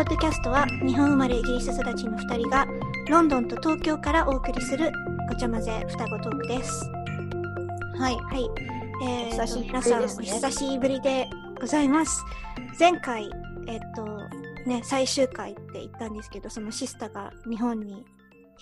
[0.00, 2.66] ポッドキャストは日本生まれイギリス育ちの2人が
[3.10, 4.90] ロンドンと東京からお送りする
[5.28, 6.90] ごちゃ混ぜ双子トークです。
[7.98, 8.16] はい。
[8.16, 8.48] はい。
[9.04, 11.28] えー久しぶり皆さん、お久しぶりで
[11.60, 12.24] ございます。
[12.78, 13.30] 前回、
[13.68, 14.06] えっ、と、
[14.66, 18.04] ね、最終回って言ったんですけど、そのシスタが日本に引っ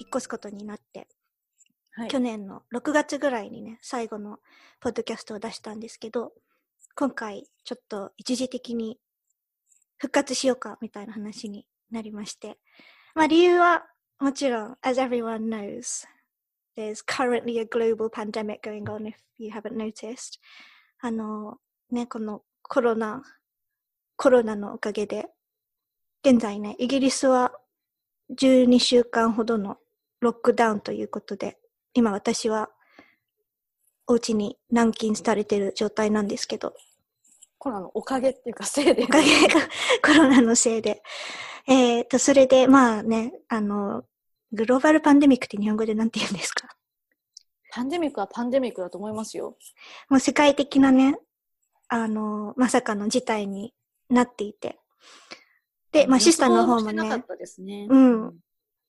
[0.09, 1.07] 越すことになって、
[1.93, 4.41] はい去年の6月ぐらいにね、最後の
[4.81, 6.33] ポッドキャストを出したんですけど、
[6.97, 8.99] 今回ちょっと一時的に
[9.99, 12.59] 復活しようかみたいな話になりまして、
[13.15, 13.85] まあ理由は
[14.21, 16.07] もちろん、as everyone knows,
[16.77, 20.41] there's currently a global pandemic going on if you haven't noticed.
[21.01, 21.59] あの、
[21.91, 23.23] ね、このコロナ、
[24.17, 25.27] コロナのおかげで、
[26.25, 27.53] 現在ね、イギリスは
[28.37, 29.79] 12週間ほどの
[30.21, 31.57] ロックダウンということで、
[31.95, 32.71] 今私は
[34.09, 36.75] お家に軟禁されてる状態なんですけど、
[37.59, 39.05] コロナのおかげっていうか、せいで。
[39.05, 39.61] おかげが
[40.05, 41.03] コロナのせいで。
[41.67, 44.05] えっ、と、それで、まあね、あの、
[44.53, 46.69] グローバルパンデミックって日本語でなんて言うんですか？
[47.71, 49.57] パンデミックはパンデミックだと思いますよ。
[50.09, 51.19] もう世界的なね、
[51.89, 53.75] あの、まさかの事態に
[54.09, 54.79] なっていて。
[55.93, 57.87] で、まあシスターの方もね予想してなかっ、たですね。
[57.91, 58.39] うん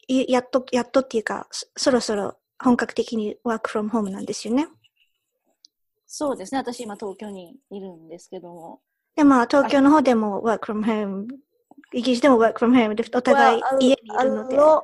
[0.08, 4.68] いやっと、やっとっていうか、そそろそろ本格的にワークフロムホームなんですよね。
[6.12, 6.58] そうですね。
[6.60, 8.82] 私今東京にいるんですけども。
[9.16, 11.28] で、まあ東京の方でも work from home。
[11.94, 14.58] イギリスでも work from home でお互い家にいるので。
[14.58, 14.84] Well, a, a lot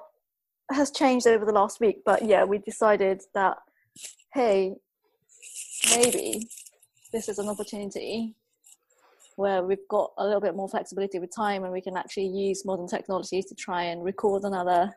[0.71, 3.57] has changed over the last week, but yeah, we decided that,
[4.35, 4.75] hey,
[5.95, 6.47] maybe
[7.11, 8.35] this is an opportunity
[9.35, 12.65] where we've got a little bit more flexibility with time and we can actually use
[12.65, 14.91] modern technologies to try and record another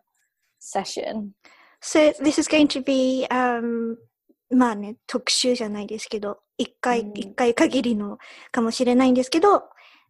[0.58, 1.34] session.
[1.80, 3.96] So this is going to be um,
[4.50, 8.18] まあね、特集じゃないですけど、一回、うん一回限りの
[8.50, 9.64] かもしれないんですけど、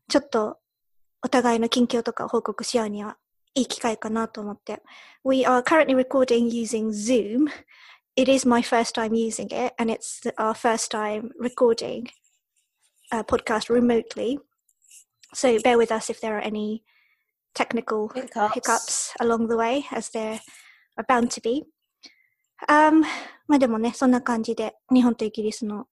[0.08, 0.58] ちょっと
[1.22, 3.16] お互いの近況とかを報告し合うには
[3.54, 4.82] いい機会かなと思って。
[5.24, 7.48] We are currently recording using Zoom.
[8.16, 12.06] It is my first time using it, and it's our first time recording
[13.12, 14.38] a podcast remotely.
[15.34, 16.82] So bear with us if there are any
[17.54, 18.54] technical Hiccups.
[18.54, 20.40] hiccups along the way, as there
[20.96, 21.66] are bound to be.
[22.66, 23.04] Um,
[23.46, 25.86] まあでもね、そんな感じで、日本とイギリスの、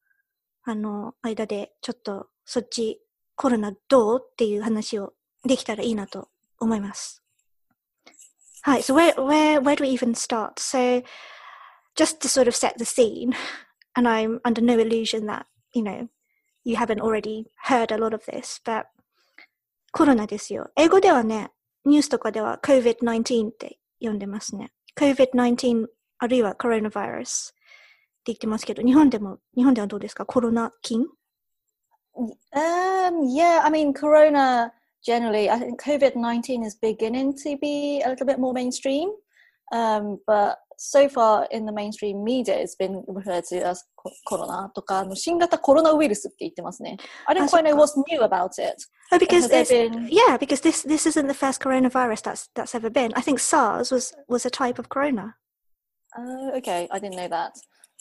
[0.65, 3.01] あの、間で、ちょっと、そっち、
[3.35, 6.29] コロナどうっていう話をできたらいいなと
[6.59, 7.23] 思います。
[8.63, 10.55] はい、so where, where, where do we even start?
[10.57, 11.05] So,
[11.95, 13.33] just to sort of set the scene,
[13.95, 16.09] and I'm under no illusion that, you know,
[16.65, 18.87] you haven't already heard a lot of this, but
[19.93, 20.71] コロナですよ。
[20.77, 21.51] 英語ではね、
[21.85, 24.73] ニュースとかでは COVID-19 って呼んでますね。
[24.99, 25.87] COVID-19
[26.20, 27.56] あるいは coronavirus って
[28.26, 31.06] 言ってますけど、日本でも、日本ではどうですかコロナ菌
[32.54, 34.72] Um, yeah, I mean, Corona
[35.06, 39.10] generally, I think COVID 19 is beginning to be a little bit more mainstream.
[39.72, 44.70] Um, but so far in the mainstream media, it's been referred to as co- Corona
[44.76, 46.98] とか、あの新型コロナウイルスって言ってますね。
[47.28, 47.70] I didn't あ、そっ quite か。
[47.70, 48.76] know what's new about it.
[49.14, 52.50] Oh, because Has there it's, been- yeah, because this this isn't the first coronavirus that's
[52.56, 53.14] that's ever been.
[53.16, 55.36] I think SARS was was a type of corona.
[56.19, 57.53] Oh, okay, I didn't know that.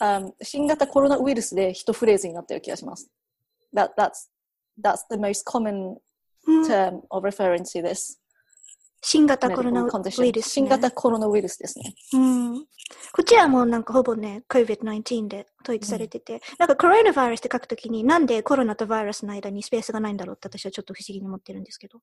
[0.02, 3.10] Um, 新型コロナウイルスで一フレーズになってる気がします。
[3.74, 4.30] That, that's,
[4.82, 5.98] that's the most common
[6.48, 8.20] うん term of referring to this
[9.08, 10.42] 新型コロナウ.イルス、ね。
[10.42, 11.94] 新型コロナウイルスですね。
[12.14, 12.56] うん。
[12.58, 12.66] こ
[13.22, 22.00] っちはもうなんかほぼね、COVID-19 で統一されてて、なんかコロナバイラスって書くときになんでコロナとバイラスの間にスペースがないんだろうって私はちょっと不思議に思ってるんですけど。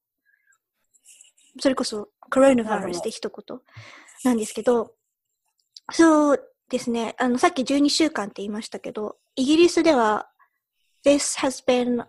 [1.59, 3.59] それこそコロナバイラスって一言
[4.25, 4.93] なんですけど、
[5.91, 10.29] そうですね、あのさっき12週間って言いましたけど、イギリスでは
[11.05, 12.05] This has been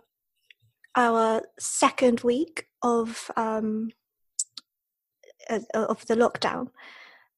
[0.96, 3.88] our second week of, um,
[5.74, 6.68] of the lockdown.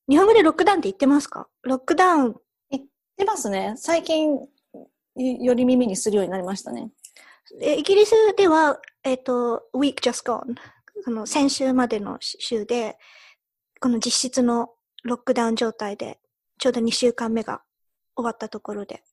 [0.09, 1.49] 日本語でロックダウンって言ってますか？
[1.63, 2.37] ロックダウン、
[3.17, 3.75] 出ますね。
[3.77, 4.39] 最近
[5.17, 6.91] いより耳にするようになりましたね。
[7.61, 10.55] えイギリスでは、えっ、と、week just gone。
[11.03, 12.99] その先週までの週で、
[13.81, 14.71] この実質の
[15.05, 16.19] ロックダウン状態で、
[16.60, 17.62] ちょうど2週間目が
[18.16, 19.04] 終わったところで、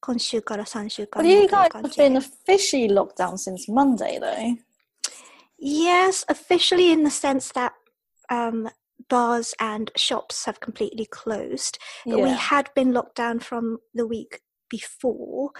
[0.00, 4.18] 今週から3週間 But 目 you という guys 感 have じで been officially locked down since Monday,
[4.20, 4.56] though.
[5.58, 7.72] Yes, officially in the sense that
[8.30, 8.68] um,
[9.08, 11.78] bars and shops have completely closed.
[12.04, 12.36] But we Yeah.
[12.36, 15.52] had been locked down from the week before,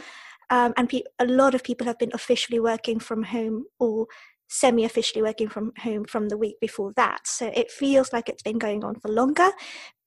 [0.50, 4.06] um, and pe- a lot of people have been officially working from home or
[4.50, 7.20] semi officially working from home from the week before that.
[7.24, 9.50] So it feels like it's been going on for longer,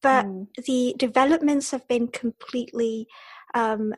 [0.01, 0.47] but Mm.
[0.65, 3.07] the developments have been completely
[3.53, 3.93] um,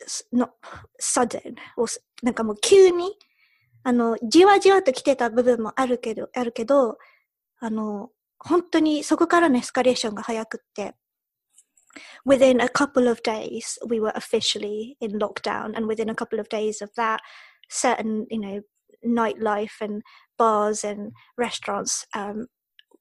[0.00, 0.52] s- not
[1.00, 3.18] sudden or s- なんかもう急に
[3.84, 6.98] あの、じわじわと来てた部分もあるけど、あるけど、
[7.58, 10.94] あの、本当にそこからのエスカレーションが早くって、
[12.24, 15.76] within a couple of days, we were officially in lockdown.
[15.76, 17.18] And within a couple of days of that,
[17.68, 18.62] certain, you know,
[19.04, 20.02] nightlife and
[20.38, 22.46] bars and restaurants um,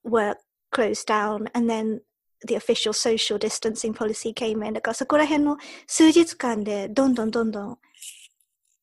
[0.03, 0.35] were
[0.71, 1.47] closed down.
[1.53, 2.01] And then
[2.47, 4.73] the official social distancing policy came in.
[4.73, 5.57] だからそこら辺の
[5.87, 7.77] 数日間でどんどんどんどん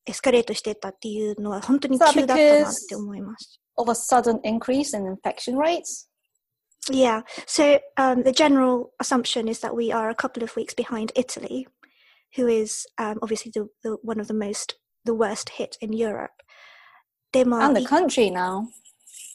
[0.07, 3.61] エスカレートしていったっていうのは本当に急だったなって思います。
[3.77, 6.09] Of a sudden increase in infection rates?
[6.91, 7.23] Yeah.
[7.47, 11.67] So um, the general assumption is that we are a couple of weeks behind Italy,
[12.37, 16.42] who is um, obviously the, the, one of the most the worst hit in Europe.
[17.35, 18.69] and the country now.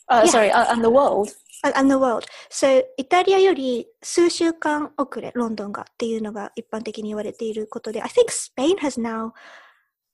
[0.09, 0.31] Uh, yeah.
[0.31, 1.29] Sorry, uh, and the world.
[1.63, 2.25] And the world.
[2.49, 9.31] So イタリアより数週間遅れ、ロンドンがっていうのが一般的に言われていることで、I think Spain has now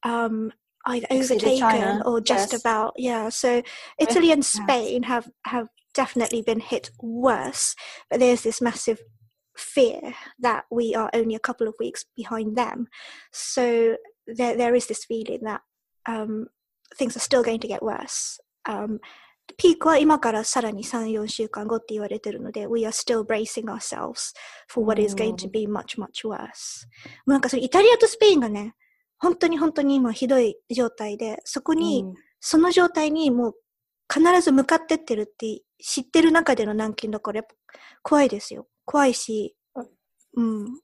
[0.03, 0.51] um,
[0.85, 2.61] either overtaken or just yes.
[2.61, 2.93] about.
[2.97, 3.29] Yeah.
[3.29, 3.63] So
[3.99, 7.75] Italy and Spain have have definitely been hit worse,
[8.11, 9.01] but there's this massive
[9.57, 12.87] fear that we are only a couple of weeks behind them.
[13.31, 13.97] So
[14.27, 15.61] there, there is this feeling that
[16.05, 16.47] um,
[16.98, 18.38] things are still going to get worse.
[18.66, 19.00] Um,
[19.58, 24.32] ピークは今からさらに3、4週間後って言われてるので、we are still bracing ourselves
[24.68, 26.86] for what is going to be much, much worse.
[27.26, 28.74] なんかそれイタリアとスペインがね、
[29.18, 32.04] 本当に本当に今ひどい状態で、そこに、
[32.40, 33.54] その状態にもう
[34.12, 37.54] 必ず向かってってるって知ってる中での軟禁だからやっぱ
[38.02, 38.66] 怖いですよ。
[38.84, 39.56] 怖いし、
[40.36, 40.80] うん。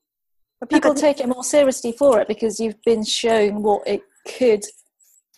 [0.68, 4.60] People take it more seriously for it because you've been shown what it could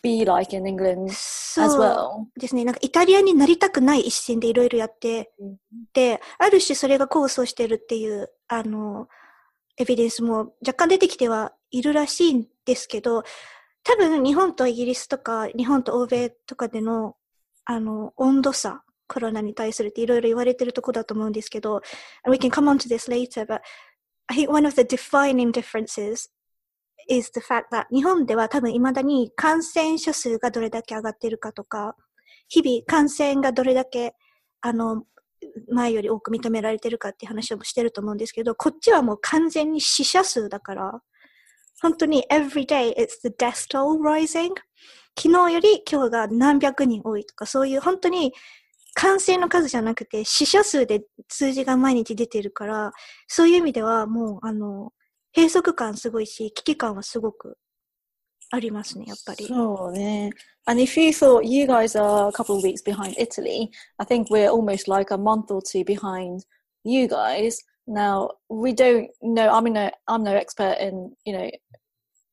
[0.03, 2.27] be like in England as well.
[2.37, 2.65] ですね。
[2.65, 5.33] なんかイタリアになりたくない一心でいろいろやって、
[5.93, 9.09] で、ある種それが構想してるっていう、あの、
[9.79, 13.23] エビデンスも若干出てきてはいるらしいんですけど、
[13.85, 17.17] 多分日本とイギリスとか日本と欧米とかでの
[17.65, 21.81] あの温度差コロナに対するっていろいろ言われてるとこだと思うんですけど
[22.29, 23.61] we can come on to this later but
[24.29, 26.31] I think one of the defining differences
[27.09, 31.97] is the fact that 日本では多分未だに感染者数がどれだけ上がっているかとか
[32.49, 34.15] 日々感染がどれだけ
[34.61, 35.05] あの
[35.71, 41.01] 前より多く認められてるかっていう話をしてると思うんですけど、こっちはもう完全に死者数だから、
[41.81, 44.51] 本当に every day it's the death toll rising
[45.19, 48.33] 昨日より今日が何百人多いとか、そういう本当に
[48.95, 52.93] 感染の数じゃなくて死者数で数字が毎日出てるから、
[53.27, 54.93] そういう意味ではもうあの、
[55.36, 57.58] 閉塞感すごいし、危機感はすごく
[58.50, 59.46] ありますね、やっぱり。
[59.46, 60.32] そうね。
[60.66, 64.50] And if you thought you guys are a couple of weeks behind Italy, I think we're
[64.50, 66.46] almost like a month or two behind
[66.84, 67.64] you guys.
[67.88, 69.50] Now we don't know.
[69.50, 71.50] I mean, no, I'm no expert in you know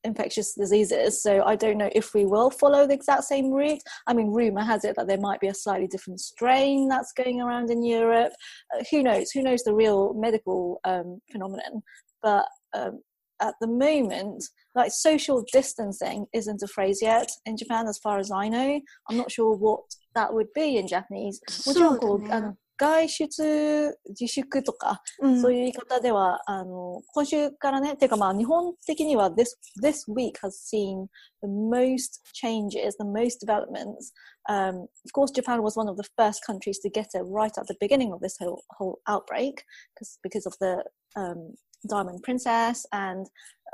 [0.04, 3.82] infectious diseases, so I don't know if we will follow the exact same route.
[4.06, 7.40] I mean, rumor has it that there might be a slightly different strain that's going
[7.40, 8.32] around in Europe.
[8.74, 9.30] Uh, who knows?
[9.30, 11.82] Who knows the real medical um, phenomenon?
[12.22, 13.00] But um,
[13.40, 14.44] at the moment,
[14.74, 18.80] like social distancing isn't a phrase yet in Japan, as far as I know.
[19.08, 19.80] I'm not sure what
[20.14, 21.40] that would be in Japanese.
[21.66, 31.06] もちろんこう、あの外出自粛とか、うん、そういう言い方では、あの、今週からね、ていうかまあ日本的には this, this week has seen
[31.42, 34.12] the most changes, the most developments.
[34.48, 37.66] Um, of course, Japan was one of the first countries to get it right at
[37.66, 39.62] the beginning of this whole, whole outbreak
[39.94, 40.84] because, because of the
[41.16, 41.54] um,
[41.87, 43.25] Diamond Princess and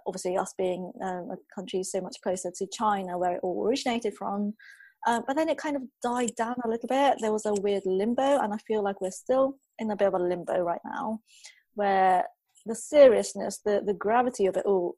[0.06, 4.14] obviously us being um, a country so much closer to China where it all originated
[4.16, 4.54] from.
[5.08, 7.18] Um, but then it kind of died down a little bit.
[7.20, 10.16] There was a weird limbo, and I feel like we're still in a bit of
[10.16, 11.20] a limbo right now,
[11.76, 12.26] where
[12.66, 14.96] the seriousness, the the gravity of it all,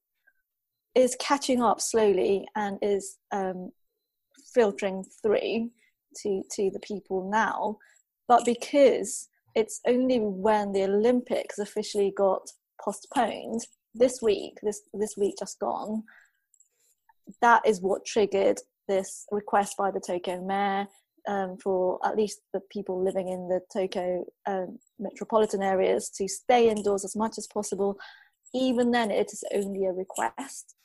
[0.95, 3.71] is catching up slowly and is um,
[4.53, 5.71] filtering through
[6.23, 7.77] to to the people now.
[8.29, 12.47] But because it's only when the Olympics officially got
[12.87, 13.61] postponed
[13.93, 16.03] this week, this this week just gone,
[17.41, 20.87] that is what triggered this request by the Tokyo mayor
[21.27, 26.69] um, for at least the people living in the Tokyo um, metropolitan areas to stay
[26.69, 27.97] indoors as much as possible.
[28.53, 30.75] Even then, it is only a request.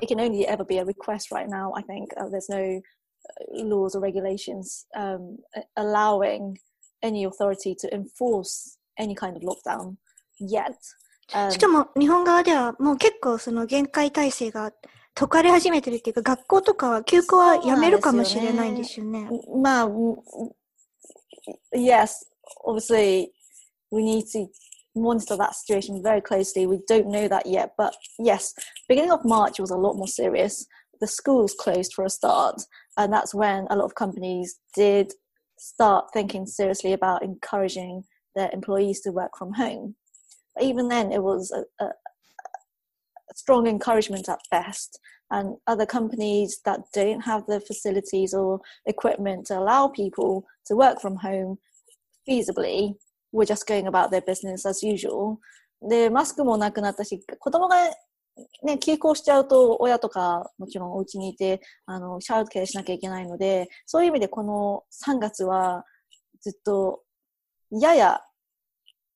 [0.00, 1.74] It can only ever be a request right now.
[1.76, 2.80] I think uh, there's no
[3.28, 5.36] uh, laws or regulations um,
[5.76, 6.56] allowing
[7.02, 9.98] any authority to enforce any kind of lockdown
[10.38, 10.78] yet.
[11.49, 14.71] しかも日本側ではもう結構その限界体制が
[15.13, 19.21] 解かれ始めてるっていうか、学校とかは休校はやめるかもしれないんですよね。
[19.21, 19.89] よねまあ、
[21.75, 22.09] yes,
[22.65, 23.29] obviously
[23.91, 24.47] we need to
[24.95, 26.67] monitor that situation very closely.
[26.67, 28.53] We don't know that yet, but yes,
[28.87, 30.67] beginning of March was a lot more serious.
[30.99, 32.61] the schools closed for a start,
[32.97, 35.13] and that's when a lot of companies did
[35.57, 38.03] start thinking seriously about encouraging
[38.35, 39.95] their employees to work from home.
[40.60, 44.98] Even then, it was a, a, a strong encouragement at best.
[45.30, 51.00] And other companies that don't have the facilities or equipment to allow people to work
[51.00, 51.58] from home
[52.28, 52.94] feasibly
[53.32, 55.38] were just going about their business as usual.
[55.82, 57.76] で、マスクもなくなったし、子供が
[58.62, 65.84] ね、休校しちゃうと、親とか、もちろんお家にいて、あの、シャウトケアしなきゃいけないので、そういう意味でこの3月は、
[66.40, 67.02] ずっと、
[67.70, 68.20] やや、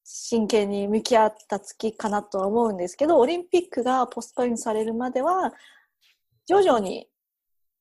[0.05, 5.53] 真剣に向き合った月かなとは思うんですけど、オリンピックがポストポインされるまでは、
[6.47, 7.09] 徐々に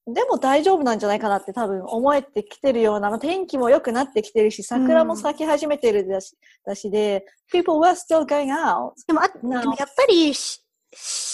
[0.06, 8.92] でも大丈夫なんじゃないかなって多分思えてきてるような、まあ、天気も良くなってきてるし、桜も咲き始めてるだし、うん、だしで、people were still going out.
[9.08, 9.66] でもあ、でもやっ
[9.96, 10.34] ぱり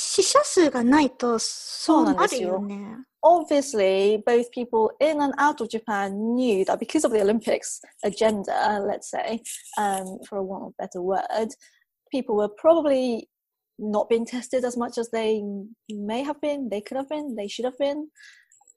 [0.08, 2.98] 死者数がないとそうなるよね。
[3.22, 9.10] Obviously, both people in and out of Japan knew that because of the Olympics agenda, let's
[9.10, 9.40] say,
[9.78, 11.48] um, for a want of a better word,
[12.10, 13.28] people were probably
[13.78, 15.42] not being tested as much as they
[15.88, 18.08] may have been, they could have been, they should have been.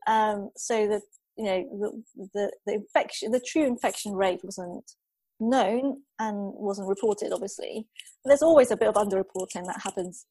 [0.07, 1.01] um, so that
[1.37, 4.91] you know the, the, the infection, the true infection rate wasn't
[5.39, 7.31] known and wasn't reported.
[7.31, 7.85] Obviously,
[8.25, 10.25] there's always a bit of underreporting that happens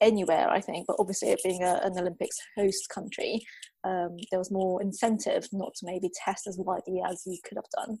[0.00, 0.86] anywhere, I think.
[0.86, 3.40] But obviously, it being a, an Olympics host country,
[3.84, 7.86] um, there was more incentive not to maybe test as widely as you could have
[7.86, 7.98] done.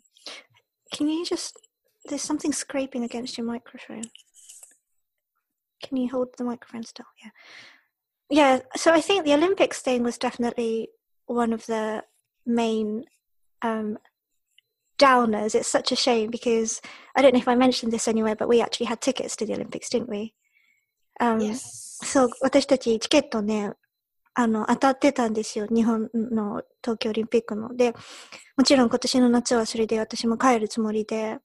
[0.94, 1.58] Can you just?
[2.08, 4.04] There's something scraping against your microphone.
[5.84, 7.06] Can you hold the microphone still?
[7.22, 7.30] Yeah.
[8.28, 10.88] Yeah, so I think the Olympics thing was definitely
[11.26, 12.02] one of the
[12.44, 13.04] main
[13.62, 13.98] um,
[14.98, 15.54] downers.
[15.54, 16.80] It's such a shame because
[17.14, 19.54] I don't know if I mentioned this anywhere, but we actually had tickets to the
[19.54, 20.34] Olympics, didn't we?
[21.20, 22.04] Um, yes.
[22.04, 23.72] そう、私たちチケットね、
[24.34, 25.66] あの、当たってたんですよ。
[25.66, 27.74] 日本の東京オリンピックの。
[27.74, 27.94] で、
[28.56, 31.38] もちろん今年の夏はそれで私も帰るつもりで、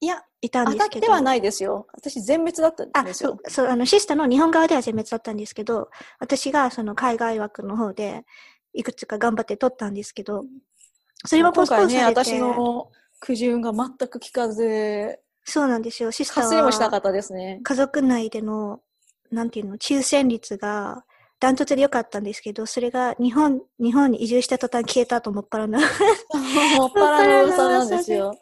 [0.00, 0.88] いや、いたんですけど。
[0.88, 1.86] 当たってはないですよ。
[1.92, 3.38] 私全滅だったんですよ。
[3.44, 5.90] あ、そう、そう、あの、シスタの日本側では全滅だったんですけど、
[6.20, 8.24] 私がその海外枠の方で、
[8.72, 10.44] いくつか頑張って取ったんですけど、
[11.24, 12.90] それはポストンされて、ね、私の
[13.20, 16.10] 苦渋が全く聞かず、そうなんですよ。
[16.10, 17.60] シスターは、もしなかったですね。
[17.62, 18.80] 家族内での、
[19.30, 21.04] なんていうの、抽選率が、
[21.38, 25.78] ダントツで良かったんですけど、それが日本、日本に移住した途端消えたと思っからな。
[26.78, 28.32] もっぱらの 噂なんですよ。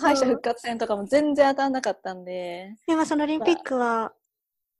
[0.00, 2.76] 敗者復活戦とかも全然当たんなかったんで。
[2.86, 4.12] でもそのオリンピックは、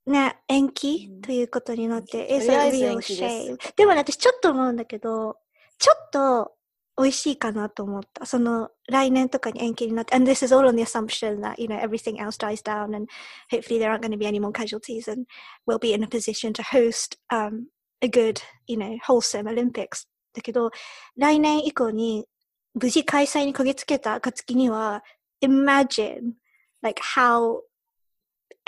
[0.06, 3.58] ね、延期、ということになって、え、それ real shame。
[3.76, 5.36] でもね、私ちょっと思うんだけど、
[5.78, 6.52] ちょっと
[6.97, 8.25] 美味しいかなと思った。
[8.25, 13.07] その来年とかに延期になって、and this is all on the assumption that, you know, everything else dies down and
[13.49, 15.25] hopefully there aren't going to be any more casualties and
[15.65, 17.69] we'll be in a position to host um,
[18.01, 20.07] a good, you know, wholesome Olympics.
[20.33, 20.71] だけど、
[21.15, 22.25] 来年以降に
[22.75, 25.03] 無事開催にこぎつけた暁には、
[25.41, 26.33] imagine
[26.81, 27.61] like how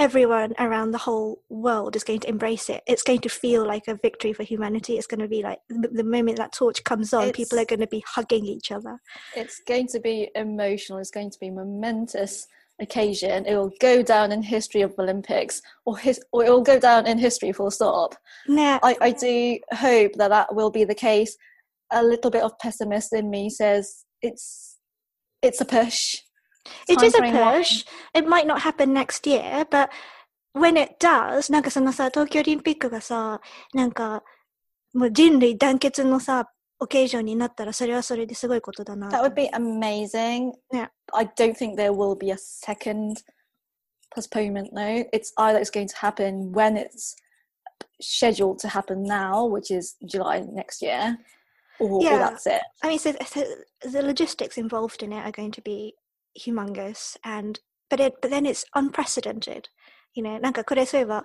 [0.00, 2.82] everyone around the whole world is going to embrace it.
[2.86, 4.96] It's going to feel like a victory for humanity.
[4.96, 7.80] It's going to be like the, moment that torch comes on, it's, people are going
[7.80, 8.98] to be hugging each other.
[9.36, 10.98] It's going to be emotional.
[10.98, 12.48] It's going to be momentous
[12.80, 13.44] occasion.
[13.44, 17.06] It will go down in history of Olympics, or, his, or it will go down
[17.06, 18.14] in history full stop.
[18.48, 18.78] Yeah.
[18.82, 21.36] I, I do hope that that will be the case.
[21.92, 24.78] A little bit of pessimist in me says it's
[25.42, 26.16] it's a push
[26.87, 27.85] it is a push.
[28.13, 29.89] It might not happen next year, but
[30.53, 33.41] when it does, なんかそのさ、東京オリンピックがさ、
[33.73, 34.23] なんか、
[34.93, 39.09] もう人類団結のさ、オケージョンになったら、それはそれですごいことだな。
[39.09, 40.53] That would be amazing.
[40.73, 40.89] Yeah.
[41.13, 43.23] I don't think there will be a second
[44.13, 45.05] postponement though.
[45.11, 47.15] It's either it's going to happen when it's
[48.01, 51.17] scheduled to happen now, which is July next year,
[51.79, 52.15] or, yeah.
[52.15, 52.61] or that's it.
[52.83, 53.43] I mean, so, so
[53.83, 55.95] the logistics involved in it are going to be
[56.38, 59.64] humongous and but it but then it's unprecedented
[60.14, 60.40] you know?
[60.40, 61.24] なんかこれそういえば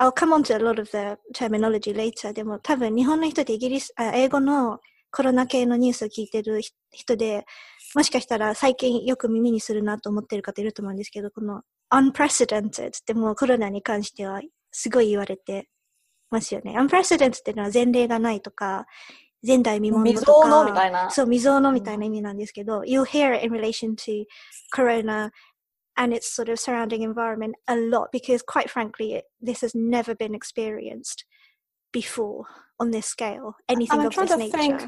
[0.00, 4.80] I'll come on to a lot of the terminology later でも多分日本の人でイギリスあ英語の
[5.10, 7.44] コロナ系のニュースを聞いてる人で
[7.94, 14.40] もしかしたら最近よく耳にするなと思ってる方いると思うんですけどこの unprecedented ってもうコロナに関しては
[14.70, 15.68] すごい言われて
[16.30, 16.74] ますよね。
[16.78, 18.86] unprecedented っていうのは前例がないとか
[19.45, 20.03] 前代未聞とか。
[20.03, 21.09] 未曾有のみたいな。
[21.09, 24.25] そう、未曾有のみたいな意味なんですけど、you'll hear it in relation to
[24.73, 25.31] corona
[25.95, 30.15] and its sort of surrounding environment a lot because quite frankly, it, this has never
[30.15, 31.25] been experienced
[31.91, 32.45] before
[32.79, 34.57] on this scale, anything of this nature.
[34.57, 34.81] Think,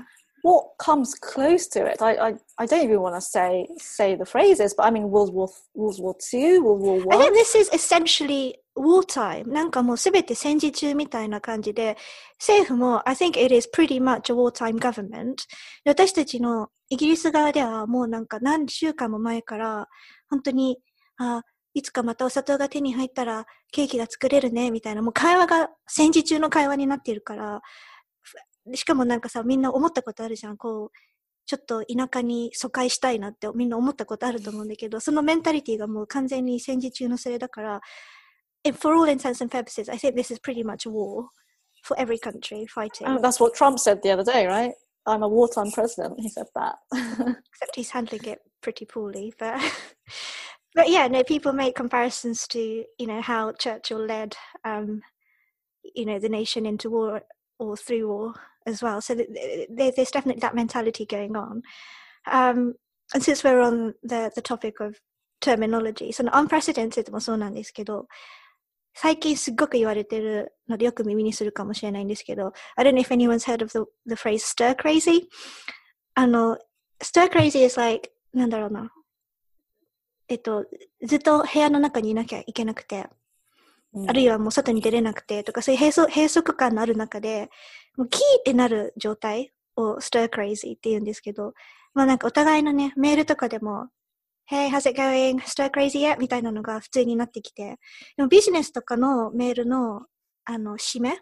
[0.44, 2.02] what comes close to it?
[2.02, 5.32] I, I, I don't even want to say say the phrases, but I mean World
[5.32, 7.18] War World War Two, World War I One.
[7.18, 9.50] think this is essentially wartime.
[9.50, 11.96] なんかもうすべて戦時中みたいな感じで、
[12.38, 15.36] 政府も I think it is pretty much a wartime government.
[15.82, 19.88] で私たちのイギリス側ではもうなんか何週間も前から
[20.28, 20.76] 本当に、
[21.16, 21.40] あ
[21.72, 27.62] いつかまたお砂糖が手に入ったらケーキが作れるねみたいなもう会話が戦時中の会話になっているから、
[28.75, 30.57] しかもなんかさ、みんな思ったことあるじゃん。
[30.57, 30.97] こう、
[31.45, 37.81] ちょっと田舎に疎開したいなってみんな思ったことあると思うんだけど、そのメンタリティがもう完全に戦時中のそれだから、
[38.65, 41.29] and for all intents and purposes, I think this is pretty much war
[41.83, 43.07] for every country fighting.
[43.07, 44.73] Oh, that's what Trump said the other day, right?
[45.05, 46.19] I'm a wartime president.
[46.19, 46.75] He said that.
[46.93, 49.33] except he's handling it pretty poorly.
[49.39, 49.59] But
[50.75, 54.35] but yeah, no, people make comparisons to you know how Churchill led
[54.65, 55.01] um,
[55.95, 57.21] you know the nation into war
[57.57, 58.33] or through war
[58.65, 59.01] as well.
[59.01, 61.61] So th- th- there- there's definitely that mentality going on.
[62.25, 62.75] Um,
[63.13, 64.95] and since we're on the the topic of
[65.41, 68.07] terminology, その unprecedented もそうなんですけど、
[68.93, 75.27] 最近すっごく言われてるのでよく耳にするかもしれないんですけど、I don't know if anyone's heard of the, the phrase stir crazy.
[76.15, 76.57] あの、
[77.01, 78.91] stir crazy is like, なんだろうな。
[80.27, 80.65] えっと、
[81.03, 83.07] ずっと部屋の中にいなきゃいけなくて、
[84.08, 87.50] あるいはもう外に出れなくてとか、そういう閉塞閉塞感のある中で、
[87.96, 91.54] もうキーってなる状態を stir crazy って言うんですけど、
[91.94, 93.88] まあなんかお互いのね、メールとかでも、
[94.50, 95.40] Hey, how's it going?
[95.40, 96.18] Stir crazy yet?
[96.18, 97.78] みたいなのが普通になってきて、
[98.16, 100.02] でもビジネスとかのメールの、
[100.44, 101.18] あの、締め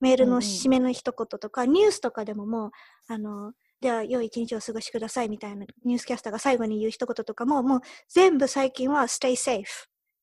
[0.00, 2.70] メールの締めの一言とか、ニュースとかでももう、
[3.06, 9.64] あの、では、良い一日をお過ごしくださいみたいなニュースキャスターが最後に言う一言とかも、もう全部最近は stay safe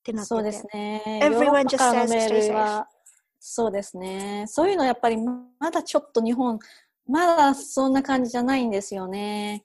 [0.09, 0.35] ってなってて。
[0.35, 1.21] そうですね。
[1.23, 2.87] Everyone just says メ stay ールは
[3.39, 4.45] そうですね。
[4.47, 6.59] そういうのやっぱりまだちょっと日本、
[7.07, 9.63] まだそんな感じじゃないんですよね。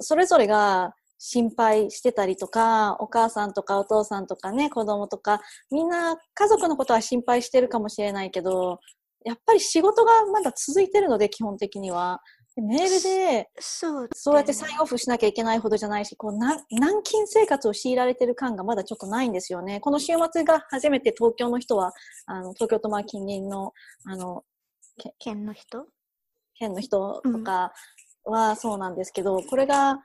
[0.00, 8.80] それぞれが心配してたりとか、お母さんとかお父さんとかね、子供とか、みんな家族のことは心配してるかもしれないけど、
[9.24, 12.20] やっぱり仕事がまだ続いてるので、基本的には。
[12.54, 19.80] でメールで、そう、そうやってサインオフしなきゃいけないほどじゃないし、こうな軟禁生活を強いられてる感がまだちょっとないんですよね。
[19.80, 21.92] この週末が初めて東京の人は、
[22.26, 23.72] あの東京とまあ近隣の
[24.04, 24.44] あの
[25.18, 25.86] 県の人？
[26.54, 27.72] 県の人とか
[28.24, 30.00] はそうなんですけど、これが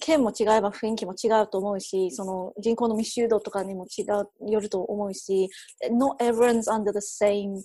[0.00, 5.48] 県も違えば雰囲気も違うと思うし、その人口の密集度とかにも違う、よると思うし、
[5.90, 7.60] not everyone's under the same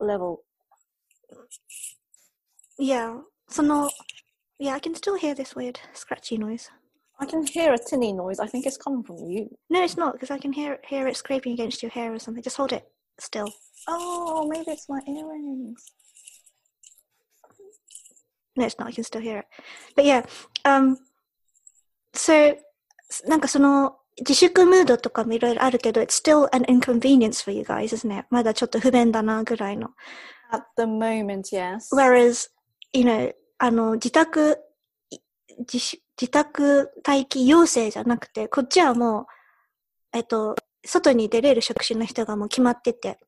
[0.00, 0.38] level.
[2.79, 3.89] Yeah, その、
[4.57, 6.69] Yeah, I can still hear this weird scratchy noise.
[7.19, 8.39] I can hear a tinny noise.
[8.39, 9.49] I think it's coming from you.
[9.69, 12.43] No, it's not, because I can hear, hear it scraping against your hair or something.
[12.43, 12.85] Just hold it
[13.19, 13.49] still.
[13.87, 15.83] Oh, maybe it's my earrings.
[18.55, 18.87] No, it's not.
[18.87, 19.45] I can still hear it.
[19.95, 20.25] But yeah,
[20.63, 20.97] um,
[22.13, 22.55] so,
[23.27, 28.25] なんかその、自粛ムードとかもいろいろあるけど、it's still an inconvenience for you guys, isn't it?
[28.29, 29.89] まだちょっと不便だなぐらいの。
[30.51, 31.93] At the moment, yes.
[31.93, 32.49] Whereas,
[32.92, 34.58] you know, あの、自宅、
[35.10, 35.18] い
[35.58, 39.26] 自主自宅待機要請じゃなくて、こっちはもう、
[40.12, 43.18] えっと、外に出れる職種の人がもう決まってて。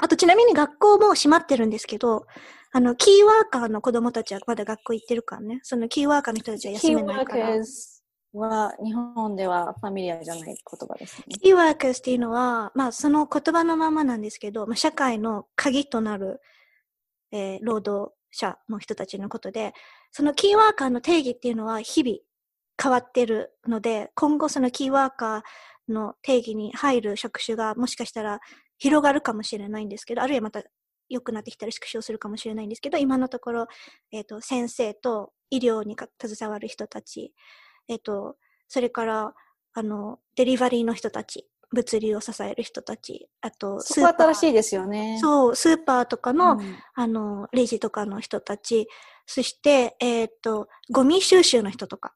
[0.00, 2.26] あと、ちなみに学校も閉まってるんですけど、
[2.72, 5.60] あの、キーワーカーの子供たちはまだ学校行ってるからね。
[5.62, 7.54] そのキーワーカーの人たちは休めないから。
[7.54, 7.98] workers
[8.34, 11.36] は日本ではファミリアじゃない言葉ですね。
[11.42, 16.40] キーワーカーっていうのは、まあ、その言葉のままなんですけど、まあ、社会の鍵となる、
[17.32, 19.72] えー労働者の人たちのことで、
[20.12, 22.18] そのキーワーカーの定義っていうのは日々
[22.80, 28.40] 変わってるので、今後そのキーワーカーの定義に入る職種がもしかしたら
[28.78, 30.62] 広がるかもしれないんですけど、あるいはまた
[31.08, 33.66] 良くなってきたら縮小するかもしれないんですけど、今のところ、
[34.12, 37.32] えっ、と、先生と医療に携わる人たち、
[37.88, 38.36] えっ、と、
[38.68, 39.34] それから、
[39.74, 45.18] あの、デリバリーの人たち、物流を支える人たち、あと、そこは新しいですよね。
[45.20, 46.76] そう、スーパーとかの、うん。
[46.94, 48.88] あの、レジとかの人たち、
[49.26, 52.14] そして、えっ、と、ゴミ収集の人とか。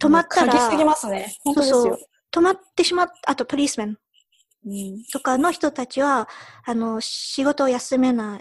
[0.00, 1.36] 止まったら、鍵すぎますね。
[1.44, 1.98] そうそう。
[2.32, 3.98] 止まってしまっあと、ポリスメン
[4.66, 5.02] うん。
[5.12, 6.28] とかの人たちは、
[6.64, 8.40] あの、仕事を休めな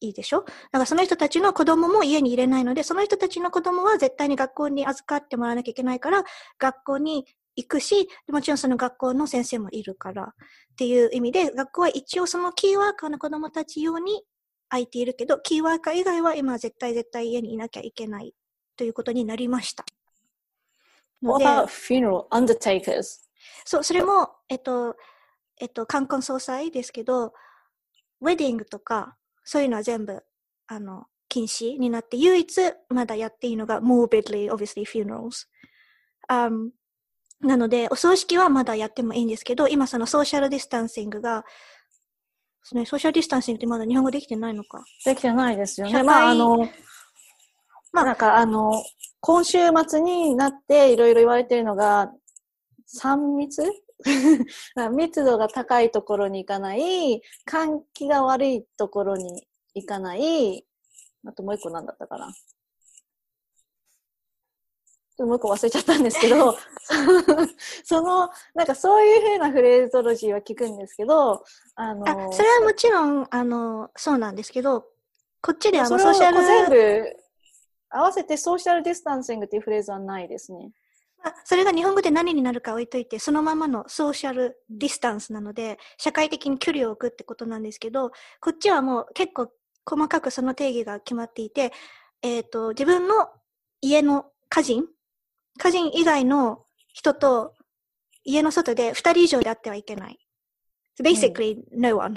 [0.00, 0.40] いでしょ？
[0.40, 6.24] だからその人たちの子供も家に入れないので、その人たちの子供は絶対に学校に預かってもらわなきゃいけないから、
[6.58, 7.26] 学校に
[7.62, 14.22] 行くし、もちろんその学校の先生もいるからっていう意味で、学校は一応そのキーワーカーの子供たち用に
[14.68, 18.34] 空いているけど、キーワーカー以外は今は絶対絶対家にいなきゃいけない
[18.76, 19.84] ということになりました。
[21.22, 23.20] の What で about funeral undertakers?
[23.64, 24.96] そう、それも、えっと、
[25.60, 27.34] えっと、冠婚葬祭ですけど、
[28.20, 30.22] ウェディングとか、そういうのは全部、
[30.66, 35.46] あの、禁止になって、唯一まだやっていいのが morbidly, obviously funerals.
[36.28, 36.70] Um,
[37.40, 41.44] なので、お葬式はまだやってもいいんですけど、今その social distancing が、
[42.72, 44.84] ね、 social distancing ってまだ日本語できてないのか。
[45.04, 46.02] できてないですよね。
[46.02, 46.68] まあ、あの、
[47.92, 48.72] まあ、なんか、あの、
[49.20, 52.12] 今週末になっていろいろ言われてるのが、
[52.98, 53.62] 3密？
[54.92, 60.64] 密度が高いところに行かない、換気が悪いところに行かない、
[61.26, 62.32] あともう一個何だったかな。
[65.26, 66.56] もう一個忘れちゃったんですけど、
[67.84, 74.86] その、なんかそういう風なフレーゾロジーは聞くんですけど、あの、あ、それはもちろん、あの、そうなんですけど、
[75.42, 77.16] こっちではもそうれをソーシャル、全部
[77.90, 80.70] 合わせて social distancing っていうフレーズはないですね。
[81.22, 89.52] まあそれが日本語で何になるか置いといて、そのままのソーシャルディスタンスなので、社会的に距離を置くってことなんですけど、こっちはもう結構
[89.84, 91.72] 細かくその定義が決まっていて、
[92.22, 93.28] えっ、と、自分の
[93.80, 94.84] 家の家人、
[95.60, 97.54] 家人以外の人と
[98.24, 100.18] 家の外で2人以上で会ってはいけない。
[101.02, 102.16] basically, no one.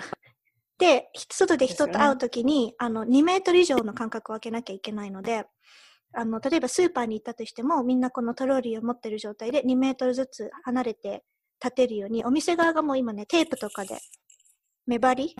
[0.77, 5.45] で、ひ外で人と会うときに、あの、2メートル以上の間隔を空けなきゃいけないので、
[6.13, 11.23] あの、例えばスーパーに行ったとしても、みんなこのトローリーを持ってる状態で2メートルずつ離れて
[11.63, 13.97] 立てるように、お店側がもう今ね、テープとかで
[14.85, 15.35] 目張り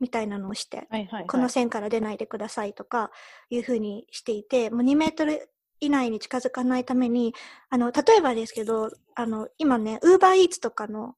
[0.00, 3.10] みたいなのをして、はいはい、この線から出ないでくださいとか
[3.50, 5.50] いうふうにしていて、もう2メートル
[5.80, 7.34] 以内に近づかないために、
[7.70, 11.14] あの、例えばですけど、あの、今ね、ウーバーイーツとかの、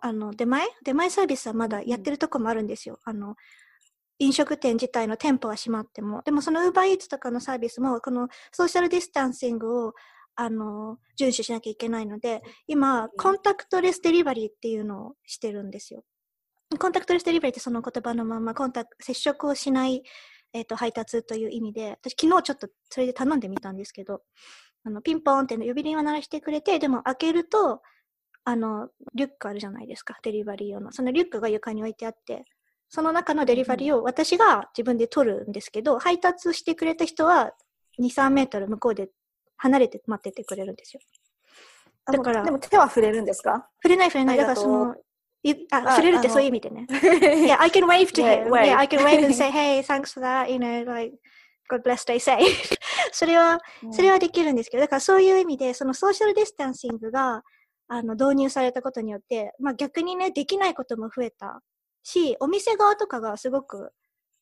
[0.00, 0.66] あの、出前？
[0.84, 2.98] 出前サービスはまだやってるとこもあるんですよ。
[3.04, 3.36] あの、
[4.18, 6.22] 飲食店自体の店舗は閉まっても。
[6.22, 9.94] でもそのウーバーイーツとかのサービスも、このソーシャルディスタンシングを、
[10.34, 16.04] あの、遵守しなきゃいけないので、今、コンタクトレスデリバリーっていうのをしてるんですよ。
[16.78, 20.02] コンタクトレスデリバリーってその言葉のまま、コンタク接触をしない、
[20.52, 24.22] えっ、と、配達という意味で、私昨日ちょっとそれで頼んでみたんですけど、
[24.84, 27.82] あの、ピンポーンって呼び鈴は鳴らしてくれて、でも開けると、
[28.44, 30.92] あの、リュックあるじゃないですか、デリバリー用の。
[30.92, 32.44] そのリュックが床に置いてあって、
[32.88, 37.52] その中のデリバリーを私が自分で取るんですけど、配達してくれた人は
[38.00, 39.10] 2、3メートル向こうで
[39.56, 41.00] 離れて待っててくれるんですよ。
[42.06, 43.68] あだからでも手は触れるんですか？
[43.82, 44.36] 触れない触れない。
[44.38, 44.96] だからその、
[45.42, 46.86] いあ、あ触れるってそういう意味でね。
[47.46, 48.48] yeah, I can wave to him.
[48.50, 51.14] Yeah, I can wave and say, hey, thanks for that, you know, like,
[51.68, 52.76] God bless, stay safe.
[53.12, 53.60] それは、
[53.92, 57.42] それはできるんですけど、だからそういう意味で、その social distancing が、
[57.88, 61.62] あの、導入されたことによって、まあ逆にね、できないことも増えた
[62.02, 63.92] し、お店側とかがすごく、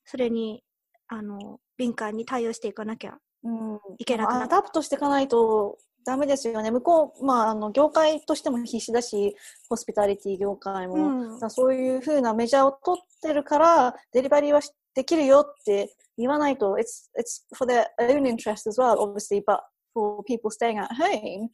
[0.04, 0.62] それに、
[1.08, 4.56] あの、敏感に対応していかなきゃうん、いけなくなった。
[4.56, 6.70] adapt していかないとダメですよね。
[6.70, 9.36] 向こう、まあ、あの業界としても必死だし、
[9.68, 19.58] hospitality 業界も、うんそういうふうな measure を取ってるから、デリバリーはしできるよって言わないと、it's, it's for their own interest as well, obviously, but
[19.92, 21.50] for people staying at home,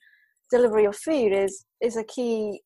[0.50, 2.60] delivery of food is, is a key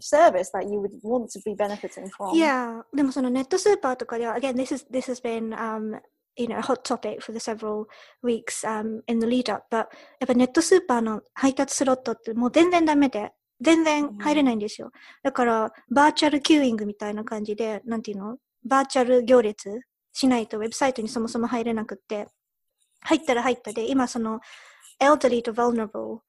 [0.00, 2.34] service that you would want to be benefiting from.
[2.34, 6.00] いや、でもそのネットスーパーとかでは、again, this is, this has been, um,
[6.36, 7.86] you know, a hot topic for the several
[8.22, 14.90] weeks, um, in the lead up, but やっぱネットスーパーの配達スロットってもう全然ダメで、全然入れないんですよ。
[15.22, 18.38] だから、バーチャルキューイングみたいな感じで、なんていうの？
[18.64, 19.80] バーチャル行列
[20.12, 22.26] しないとウェブサイトにそもそも入れなくって、
[23.02, 24.40] 入ったら入ったで、今その、
[25.00, 26.20] elderly と vulnerable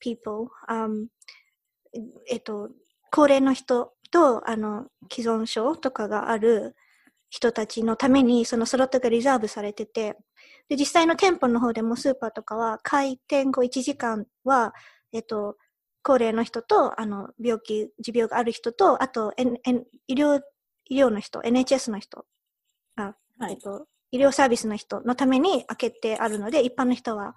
[0.00, 1.06] people、um,
[2.28, 2.70] えっと、
[3.10, 6.74] 高齢の人と、あの、既存症とかがある
[7.32, 10.18] 人たちのために、そのスロットがリザーブされてて、
[10.68, 14.74] で、実際の店舗の方でもスーパーとかは、開店後1時間は、
[15.14, 15.56] えっと、
[16.02, 20.42] 高齢の人と、あの、病気、持病がある人と、あと、N N 医療、
[20.90, 22.26] 医療の人、NHS の人、
[22.96, 27.34] あ、はいえっと、医療サービスの人のために開けてあるので、一般の人は、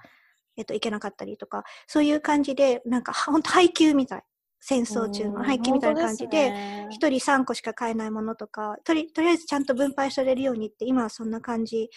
[0.57, 4.23] えっと、行けなかったりとか、そういう感じで、なんか、本当配給みたい。
[4.67, 11.87] 戦争中の配給みたいな感じで、一一人3個しか買えないものとか、とり、とりあえずちゃんと分配されるようにって、今はそんな感じ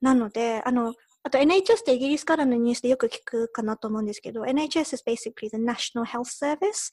[0.00, 6.90] なので、あの、あと NHS ってイギリスからのニュースでよく聞くかなと思うんですけど、NHS is basically the National Health Service,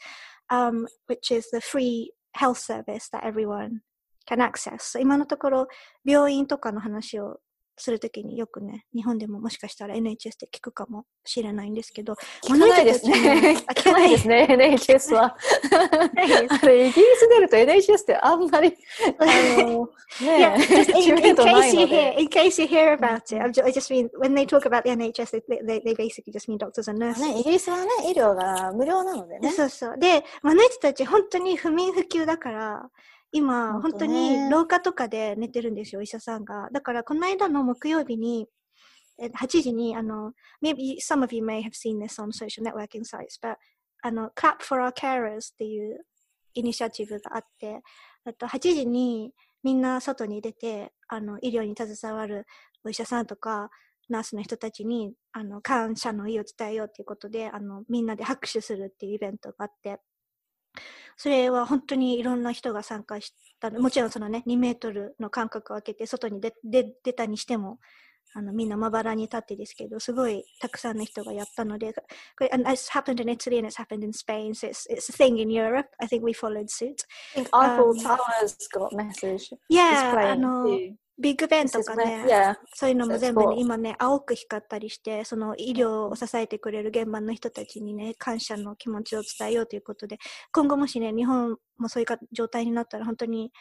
[0.52, 3.80] um, which is the free health service that everyone
[4.30, 5.00] can access.
[5.00, 5.68] 今のところ、
[6.04, 7.40] 病院とかの話を
[7.82, 12.14] するときによくね、日本でももしかしたら NHS って聞くかもしれないんですけど、
[12.44, 13.58] 聞かないですね。
[13.68, 15.36] あ聞かないですね、NHS は。
[16.62, 18.74] あれ、イギリス出ると NHS ってあんまり、
[19.18, 19.26] あ
[19.64, 19.90] の、
[20.20, 22.22] Yeah, ね just 知 in, 名 in case い you の hear, で。
[22.22, 25.82] in case you hear about it, I just mean when they talk about the NHS, they,
[25.82, 27.22] they, basically just mean doctors and nurses.
[27.22, 29.52] ね、イギリスはね、医療が無料なのでね。
[29.52, 29.98] そうそう。
[29.98, 32.90] で、まあ、あの人たち本当に不眠不休だから、
[33.32, 36.70] 今、本本当に廊下とかで寝てるんですよ、お医者さんが。
[36.72, 38.48] だから、この間の木曜日に、
[39.20, 43.56] え8時に、あの、maybe some of you may have seen this on social networking sites, but
[44.02, 46.06] あの、Clap for Our Carers っていう
[46.54, 47.82] イニシアチブがあって、
[48.26, 52.46] あと8時にみんな外に出て、あの、医療に携わる
[52.84, 53.70] お医者さんとか、
[54.12, 60.00] ナースの人たちに、あの、感謝の意を伝えようということで、あの、みんなで拍手するっていうイベントがあって、
[61.18, 63.80] それは本当にいろんな人が参加したの。
[63.80, 67.80] もちろんそのね、2メートルの間隔を空けて外に出出出たにしても、
[68.34, 72.02] あのみんなまばらに立ってですけど、すごいたくさんの人がやったので、こ
[72.40, 75.50] れ、and it's happened in Italy and it's happened in Spain, so it's, it's a thing in
[75.52, 75.90] Europe.
[76.00, 77.04] I think we followed suit.
[77.36, 79.54] I think Eiffel Um, Tower's got message.
[79.70, 80.66] Yeah, あの.
[81.22, 82.26] ビッグベンとかね、
[82.74, 90.18] そういうのも全部、今ね、青く光ったりして、その医療を支えてくれる現場の人たちにね、感謝の気持ちを伝えようということで、
[90.52, 93.52] 今後もしね、日本もそういう状態になったら、本当に、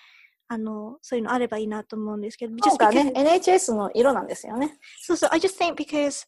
[0.49, 4.79] あの、そういうのあればいいなと思うんですけど、実はね、NHS の色なんですよね。
[4.99, 6.27] そうそう、I just think because,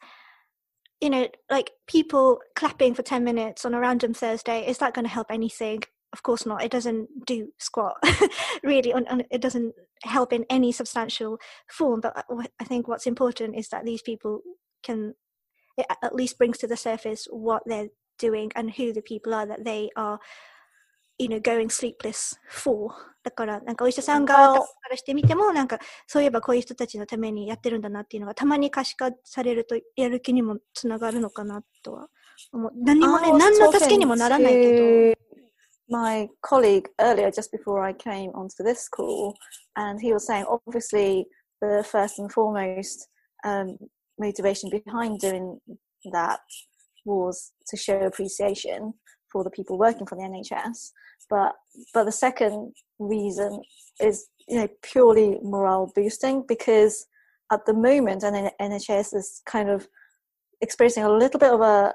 [1.01, 5.09] you know, like people clapping for 10 minutes on a random Thursday, is that going
[5.09, 5.81] help anything?
[6.13, 6.63] Of course not.
[6.63, 7.95] It doesn't do squat,
[8.63, 8.93] really.
[8.93, 12.01] On, on, it doesn't help in any substantial form.
[12.01, 12.13] But
[12.61, 14.41] I- think what's important is that these people
[14.83, 15.15] can,
[15.79, 19.47] it at least brings to the surface what they're doing and who the people are
[19.47, 20.19] that they are,
[21.19, 22.91] you know, going sleepless for.
[23.23, 32.09] だから、なんかお医者さん側からしてみても、なんかそういえばこういう人たちのためにやってるんだなっていうのがたまに可視化されるとやる気にもつながるのかなとは
[32.53, 32.73] 思う。
[32.77, 35.32] 何もね、何の助けにもならないけど。
[35.93, 39.37] My colleague earlier, just before I came onto this call,
[39.77, 41.27] and he was saying obviously
[41.61, 43.09] the first and foremost
[43.45, 43.77] um,
[44.19, 45.61] motivation behind doing
[46.11, 46.41] that
[47.05, 48.95] was to show appreciation
[49.31, 50.93] for the people working for the NHS.
[51.29, 51.53] But
[51.93, 53.61] but the second reason
[54.01, 57.05] is you know purely morale boosting because
[57.53, 59.87] at the moment, and NHS is kind of
[60.63, 61.93] experiencing a little bit of a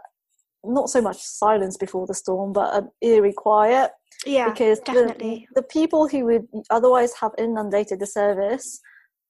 [0.68, 3.92] not so much silence before the storm, but an eerie quiet
[4.26, 8.80] Yeah, because the, the people who would otherwise have inundated the service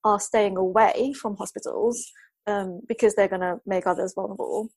[0.04, 2.12] are staying away from hospitals
[2.47, 4.69] um, because they're going to make others vulnerable.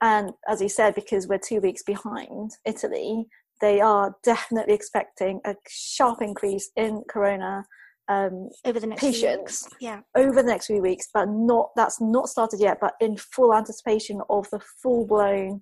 [0.00, 3.26] And as you said, because we're two weeks behind Italy,
[3.60, 7.64] they are definitely expecting a sharp increase in corona
[8.09, 9.75] um, over the next few patients weeks.
[9.79, 9.99] Yeah.
[10.15, 14.19] over the next few weeks, but not that's not started yet, but in full anticipation
[14.29, 15.61] of the full blown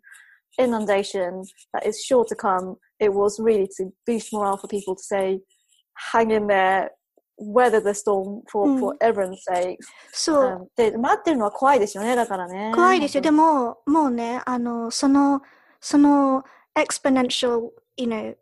[0.57, 1.43] inundation
[1.73, 2.77] that is sure to come.
[2.99, 5.39] It was really to boost morale for people to say,
[6.11, 6.91] hang in there,
[7.37, 8.79] weather the storm for, Mm.
[8.79, 9.77] for everyone's sake.
[10.11, 10.43] そう。
[10.45, 12.71] Um, で、待ってるのは怖いですよね、だからね。
[12.73, 13.21] 怖いですよ。
[13.21, 15.41] でも、も、もうね、あの、その、
[15.79, 16.43] その
[16.75, 18.35] exponential, you know,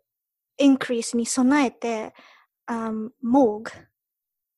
[0.58, 2.14] increase に備えて、
[2.68, 3.70] um, morgue、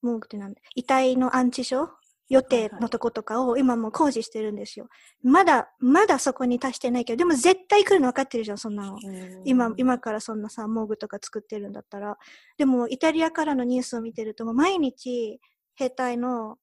[0.03, 0.61] Morgue ってなんだ？
[0.75, 1.89] 遺体の安置所？
[2.29, 4.87] 予定のとことかを今もう工事してるんですよ。
[5.23, 8.97] まだ、まだそこに達してないけど、でも絶対来るの分かってるじゃん、そんなの。
[9.43, 12.17] 今、今からそんなさ、モーグとか作ってるんだったら。
[12.57, 15.39] でも、イタリアからのニュースを見てると、もう毎日、
[15.75, 16.57] 兵隊の、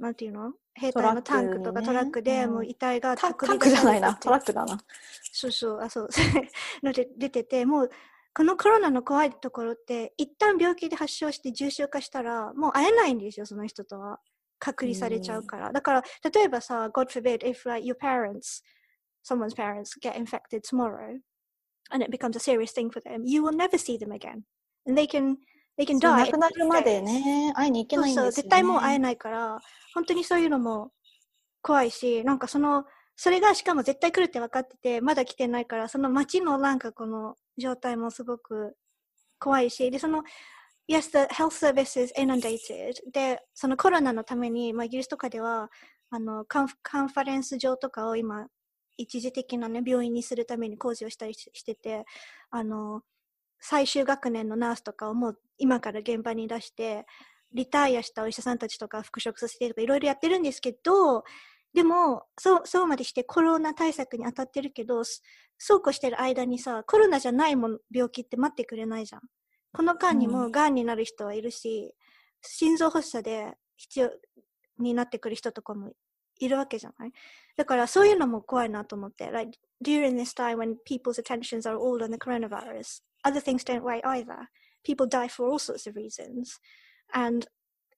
[0.00, 0.52] なんていうの？
[0.74, 4.76] 兵隊のタンクとかトトラックで、うんもう遺体がタタンクじゃないな、トラックだな。
[5.32, 6.08] そうそう、あ、そう。
[7.16, 7.90] 出てて、もう、
[8.36, 14.18] このコロナの怖いところって、一旦病気で発症して重症化したら、もう会えないんですよ、その人とは。
[14.58, 15.72] 隔離されちゃうから。
[15.72, 18.62] だから、例えばさ、God forbid, if like your parents,
[19.24, 21.18] someone's parents get infected tomorrow,
[21.90, 24.42] and it becomes a serious thing for them, you will never see them again.
[24.86, 25.36] And they can,
[25.78, 26.26] they can そう die.
[26.26, 28.42] 亡くなるまでね、会いに行けそうそう、ないんですよ、ね。
[28.42, 29.60] 絶対もう会えないから、
[29.94, 30.92] 本当にそういうのも
[31.62, 32.84] 怖いし、なんかその、
[33.16, 38.76] それがしかも絶対来るって分かってて、まだ来てないから、その街のなんかこの状態もすごく
[39.38, 40.24] 怖いし、で、その、
[40.88, 42.94] Yes, the health service is inundated.
[43.12, 45.70] で、そのコロナのために、まあ、イギリスとかでは、
[46.10, 48.48] あの、カンフカンファレンス場とかを今、
[48.96, 52.04] 一時的なね、病院にするために工事をしたりししてて、
[52.50, 53.02] あの、
[53.60, 57.06] 最終学年のナースとかをもう今から現場に出して、
[57.52, 61.24] リタイアしたお医者さんたちとか復職させてとかいろいろやってるんですけど、
[61.74, 65.20] でも、そう、そうまでしてコロナ対策に当たってるけど、そ
[65.58, 69.22] そうこうしてる間にさ、コロナじゃないもん病気って待ってくれないじゃん。
[69.72, 71.94] この間にうも癌になる人はいるし、
[72.42, 74.10] 心臓発作で必要
[74.78, 75.92] になってくる人とかも
[76.38, 77.12] いるわけじゃない
[77.56, 79.30] だからそういうのも怖いなと思って。
[79.30, 84.04] Like, during this time when people's attentions are all on the coronavirus, other things don't wait
[84.04, 84.48] either.
[84.84, 86.60] People die for all sorts of reasons.
[87.12, 87.46] And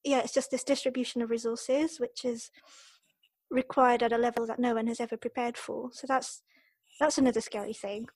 [0.02, 2.50] yeah, it's just this distribution of resources which is
[3.50, 5.90] required at a level that no one has ever prepared for.
[5.92, 6.42] So that's
[7.00, 8.06] that's another scary thing.